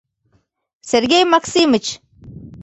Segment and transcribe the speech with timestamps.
[0.89, 1.85] Сергей Максимыч!